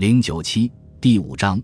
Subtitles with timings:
[0.00, 1.62] 零九七第五章，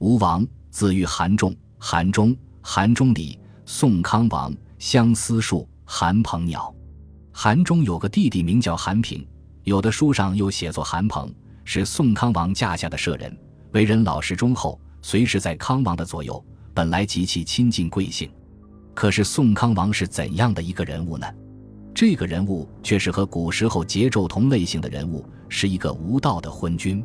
[0.00, 6.74] 吴王字玉韩仲，韩忠，韩忠礼，宋康王，相思树，韩鹏鸟。
[7.30, 9.24] 韩忠有个弟弟名叫韩平，
[9.62, 13.38] 有的书上又写作韩鹏，是宋康王驾下的舍人，
[13.70, 16.44] 为人老实忠厚，随时在康王的左右，
[16.74, 18.28] 本来极其亲近贵姓。
[18.94, 21.26] 可是宋康王是怎样的一个人物呢？
[21.94, 27.00] 这个人物却是和古时候桀纣同类型的人物，是一个无道的昏君。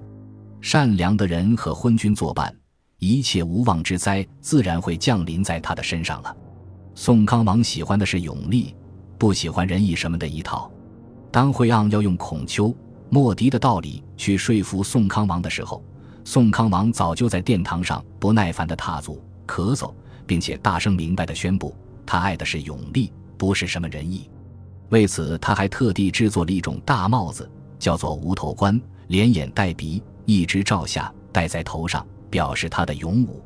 [0.62, 2.56] 善良的人和昏君作伴，
[3.00, 6.38] 一切无妄之灾自然会降临在他的身上了。
[6.94, 8.76] 宋康王喜欢的是勇力，
[9.18, 10.72] 不喜欢仁义什么的一套。
[11.32, 12.74] 当惠盎要用孔丘、
[13.10, 15.84] 莫迪的道理去说服宋康王的时候，
[16.24, 19.92] 宋康王早就在殿堂上不耐烦地踏足、咳嗽，
[20.28, 24.30] 并且大声明白地宣布，他爱的是勇力，不是什么仁义。
[24.90, 27.50] 为此，他还特地制作了一种大帽子，
[27.80, 30.04] 叫做无头冠，连眼带鼻。
[30.32, 33.44] 一直照下戴在头上，表示他的勇武。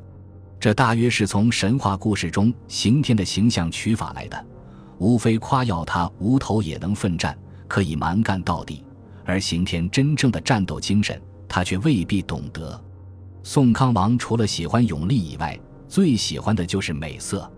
[0.59, 4.45] 这大约是从神话故事中刑天的形象取法来的，
[4.99, 7.35] 无非夸耀他无头也能奋战，
[7.67, 8.83] 可以蛮干到底。
[9.25, 12.79] 而刑天真正的战斗精神，他却未必懂得。
[13.41, 17.51] 宋康王除了喜欢勇力以外，最喜欢的就是美色。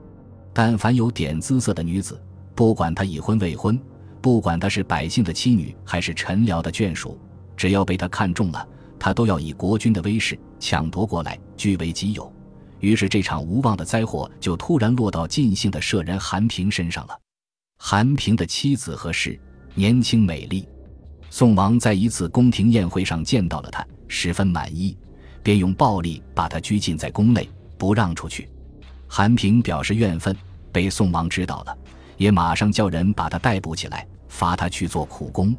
[0.54, 2.18] 但凡有点姿色的女子，
[2.56, 3.78] 不管她已婚未婚，
[4.22, 7.20] 不管她是百姓的妻女还是臣僚的眷属，
[7.58, 8.68] 只要被他看中了。
[9.00, 12.32] 他都要以国君的威势抢夺过来，据为己有。
[12.80, 17.20] 于是这场无望的灾祸就突然落到尽兴的舍人韩平身上了。
[17.80, 19.40] 韩平的妻子何氏
[19.74, 20.68] 年轻美丽，
[21.30, 24.98] 宋王在一次宫廷宴会上见到了她，十分满意，
[25.42, 28.50] 便用暴力把她拘禁在宫内，不让出去。
[29.08, 30.36] 韩平表示怨愤，
[30.72, 31.78] 被宋王知道了，
[32.18, 35.56] 也马上叫人把她逮捕起来，罚她去做苦工。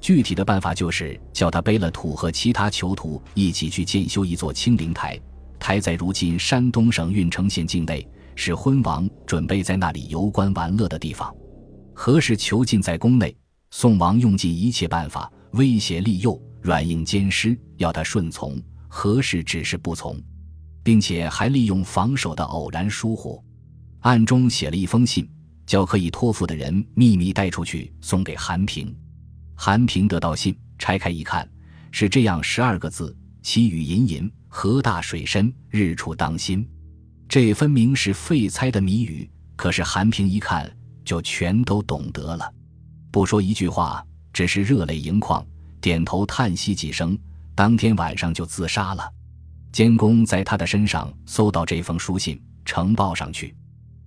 [0.00, 5.18] 具体的办法就是叫他背了土和其他囚徒一起去建修一座清灵台，
[5.58, 11.34] 台在如今山东省运城县境内，是昏王准备在那里游观玩乐的地方。
[11.92, 13.36] 何氏囚禁在宫内，
[13.70, 18.60] 宋王用尽一切办法威胁利诱、软硬兼施，要他顺从。
[18.86, 20.18] 何氏只是不从，
[20.82, 23.44] 并且还利用防守的偶然疏忽，
[24.00, 25.28] 暗中写了一封信，
[25.66, 28.96] 叫可以托付的人秘密带出去，送给韩平。
[29.60, 31.46] 韩平得到信，拆开一看，
[31.90, 36.64] 是这样十二个字：“其语隐隐，河大水深，日出当心。”
[37.28, 40.72] 这分明是废猜的谜语，可是韩平一看
[41.04, 42.48] 就全都懂得了，
[43.10, 45.44] 不说一句话，只是热泪盈眶，
[45.80, 47.18] 点头叹息几声，
[47.56, 49.12] 当天晚上就自杀了。
[49.72, 53.56] 监工在他的身上搜到这封书信，呈报上去。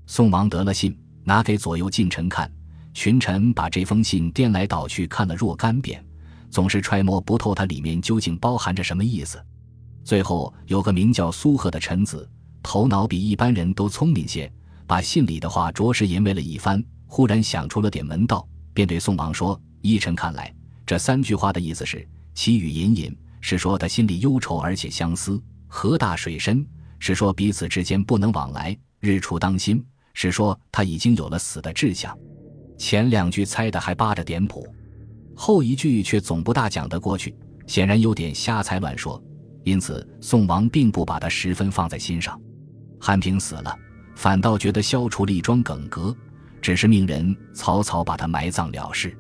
[0.08, 2.50] 宋王得了信，拿给左右近臣看。
[2.94, 6.04] 群臣把这封信颠来倒去看了若干遍，
[6.50, 9.44] 总是揣摩不透它里面究竟包含着什么意思。
[10.04, 12.30] 最后有个名叫苏贺的臣子，
[12.62, 14.52] 头脑比一般人都聪明些，
[14.86, 20.54] 把信里的话着实吟味了一番，忽然想出了点门道，便对宋王说：“依臣看来，
[20.86, 26.66] 这三句话的意思是：其语隐隐，是说他心里忧愁而且相思；河大水深，
[27.00, 32.18] 是说彼此之间不能往来；日出当心，是说他已经有了死的志向。”
[32.82, 34.68] 前两句猜的还扒着点谱，
[35.36, 37.32] 后一句却总不大讲得过去，
[37.68, 39.24] 显然有点瞎猜乱说。
[39.64, 42.42] 因此，宋王并不把他十分放在心上。
[43.00, 43.78] 汉平死了，
[44.16, 46.14] 反倒觉得消除了一桩梗革，
[46.60, 49.16] 只是命人草草把他埋葬了事。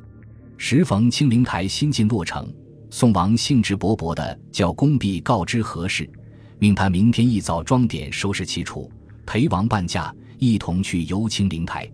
[0.57, 2.51] 时逢清灵台新近落成，
[2.89, 6.09] 宋王兴致勃勃地叫宫婢告知何事，
[6.57, 8.91] 命他明天一早装点收拾其楚，
[9.23, 11.87] 陪王伴驾一同去游清灵台。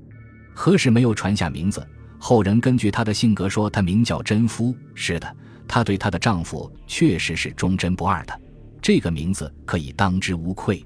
[0.59, 1.88] 何氏没有传下名字，
[2.18, 4.75] 后人根据她的性格说，她名叫贞夫。
[4.95, 5.35] 是的，
[5.68, 8.41] 她对她的丈夫确实是忠贞不二的，
[8.81, 10.84] 这个名字可以当之无愧。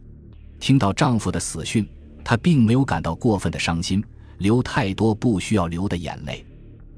[0.59, 1.87] 听到丈夫的死讯，
[2.21, 4.03] 她并没有感到过分的伤心，
[4.39, 6.45] 流太多不需要流的眼泪。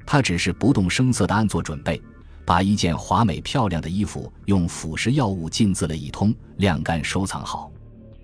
[0.04, 2.02] 她只是不动声色地暗做准备，
[2.44, 7.72] 把一件华美漂亮的衣服用腐蚀药物浸渍了一通，晾干收藏好。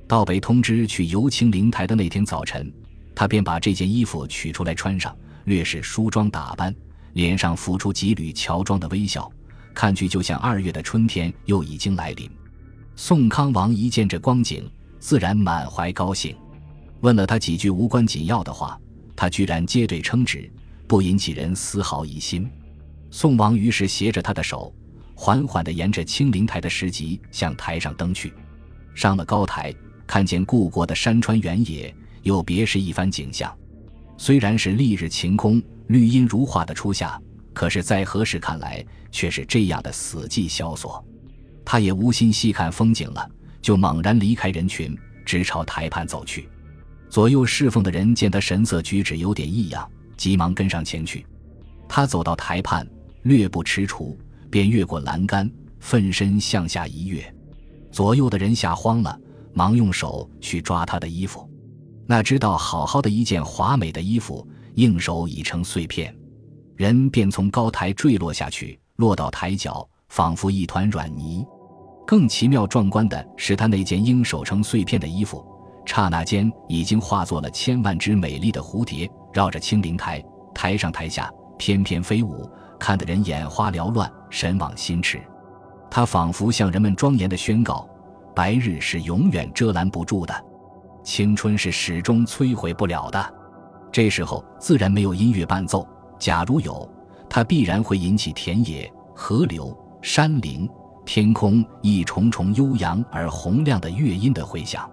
[0.08, 2.74] 到被通知去游清灵台的那天早晨。
[3.20, 5.14] 他便把这件衣服取出来穿上，
[5.44, 6.74] 略是梳妆打扮，
[7.12, 9.30] 脸上浮出几缕乔装的微笑，
[9.74, 12.32] 看去就像二月的春天又已经来临。
[12.96, 16.34] 宋康王一见这光景，自然满怀高兴，
[17.02, 18.80] 问了他几句无关紧要的话，
[19.18, 20.50] 他居然接对称职，
[20.88, 22.50] 不引起人丝毫疑心。
[23.12, 24.74] 宋王于是携着他的手，
[25.14, 28.34] 缓缓地沿着青灵台的石级向台上登去。
[28.96, 29.76] 上了高台，
[30.08, 31.94] 看见故国的山川原野。
[32.30, 33.52] 又别是一番景象，
[34.16, 37.20] 虽然是丽日晴空、绿荫如画的初夏，
[37.56, 41.04] 可是，在何氏看来，却是这样的死寂萧索。
[41.66, 43.28] 他也无心细看风景了，
[43.64, 44.96] 就猛然离开人群，
[45.26, 46.48] 直朝台畔走去。
[47.10, 51.26] 左右侍奉的人见他神色举止有点异样，急忙跟上前去。
[51.88, 52.88] 他走到台畔，
[53.24, 54.16] 略不踟蹰，
[54.52, 55.50] 便越过栏杆，
[55.80, 57.34] 奋身向下一跃。
[57.92, 59.20] 左右的人吓慌了，
[59.52, 61.49] 忙用手去抓他的衣服。
[62.12, 66.12] 那知道好好的一件华美的衣服，应手已成碎片，
[66.76, 71.46] 人便从高台坠落下去，落到台脚，仿佛一团软泥。
[72.08, 75.46] 更奇妙壮观的是，他那件应手成碎片的衣服。
[75.86, 80.20] 刹那间，已经化作了千万只美丽的蝴蝶，绕着青灵台，
[80.52, 85.22] 台上台下翩翩飞舞，看得人眼花缭乱，神往心驰。
[85.92, 87.88] 他仿佛向人们庄严地宣告：
[88.36, 90.34] 白日是永远遮拦不住的，
[91.04, 93.34] 青春是始终摧毁不了的。
[93.92, 95.88] 这时候自然没有音乐伴奏，
[96.20, 96.88] 假如有，
[97.30, 100.70] 它必然会引起田野、河流、山林、
[101.06, 104.90] 天空一重重悠扬而洪亮的乐音的回响。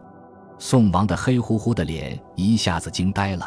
[0.59, 3.47] 宋王的黑乎乎的脸一下子惊呆了，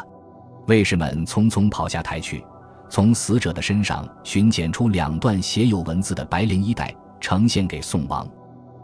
[0.68, 2.44] 卫士们匆匆跑下台去，
[2.88, 8.24] 从死者的身上寻捡出两段写有文字的白绫衣带，呈现给宋王。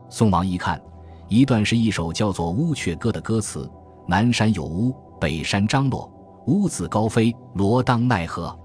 [0.08, 0.80] 宋王一看，
[1.28, 3.68] 一段是一首叫做《乌鹊歌》的歌词
[4.06, 6.10] ：“南山有乌，北山张罗，
[6.46, 8.56] 乌子高飞，罗当奈何？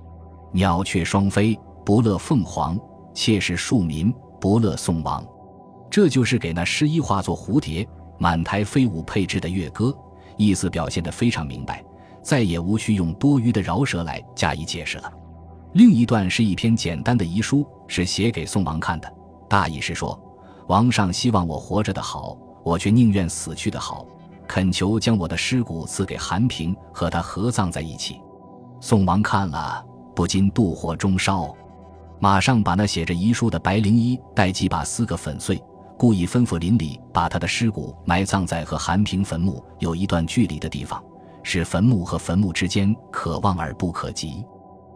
[0.51, 2.77] 鸟雀双飞，不乐凤凰；
[3.13, 5.25] 妾是庶民，不乐宋王。”
[5.89, 7.87] 这就是给那诗衣化作蝴蝶。
[8.19, 9.91] 满台飞舞配置的乐歌，
[10.37, 11.83] 意思表现得非常明白，
[12.21, 15.11] 再也无需用多余的饶舌来加以解释了。
[15.73, 19.11] 另一段是一篇简单的遗书，是写给宋王看的，
[19.49, 20.21] 大意是说：
[20.67, 24.05] 王上希望我活着的好，我却宁愿死去的好，
[24.47, 28.21] 恳求将我的尸骨赐给韩平，和他合葬在一起。
[28.79, 29.83] 宋王看了，
[30.15, 31.55] 不禁妒火中烧，
[32.19, 35.61] 马上把那写着遗书的白绫衣带几把撕个粉碎。
[35.97, 41.03] 故意吩咐邻里把他的尸骨埋葬在和韩平坟墓有一段距离的地方，
[41.43, 44.43] 使坟墓和坟墓之间可望而不可及。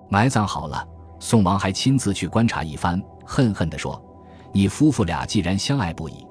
[0.10, 0.84] 埋葬好了，
[1.20, 4.04] 宋王还亲自去观察一番，恨恨地说
[4.52, 6.25] ：“你夫妇俩既然相爱不已，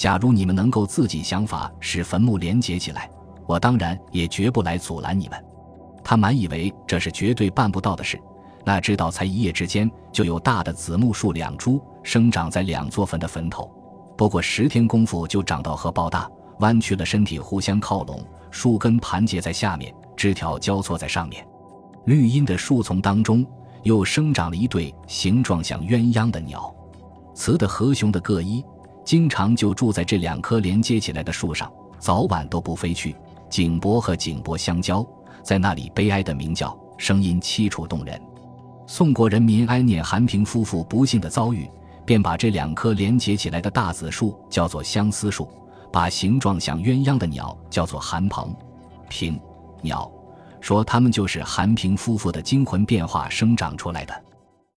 [0.00, 3.10] 假如你们能够自己想法使坟墓连结起来，
[3.46, 5.44] 我当然也绝不来阻拦你们。”
[6.02, 8.18] 他满以为这是绝对办不到的事，
[8.64, 13.70] 哪知道才一夜之间，就有大的紫木树两株生长在两座坟的坟头。
[14.16, 16.26] 不过十天功夫就长到和抱大，
[16.60, 21.46] 弯曲了身体互相靠拢，树根盘结在下面，枝条交错在上面。
[22.06, 23.44] 绿荫的树丛当中
[23.82, 26.74] 又生长了一对形状像鸳鸯的鸟，
[27.34, 28.64] 雌的和雄的各一，
[29.10, 31.68] 经常就住在这两棵连接起来的树上，
[31.98, 33.16] 早晚都不飞去。
[33.48, 35.04] 颈脖和颈脖相交，
[35.42, 38.22] 在那里悲哀的鸣叫，声音凄楚动人。
[38.86, 41.68] 宋国人民哀念韩平夫妇不幸的遭遇。
[42.06, 45.48] 便把这两棵连接起来的大紫树叫做相思树，
[45.92, 48.54] 把形状像鸳鸯的鸟叫做韩鹏、
[49.08, 49.36] 平
[49.82, 50.08] 鸟，
[50.60, 54.14] 说它们就是韩平夫妇的精魂变化生长出来的。